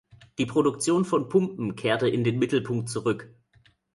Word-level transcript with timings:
Die 0.39 0.47
Produktion 0.47 1.05
von 1.05 1.29
Pumpen 1.29 1.75
kehrte 1.75 2.07
in 2.09 2.23
den 2.23 2.39
Mittelpunkt 2.39 2.89
zurück. 2.89 3.35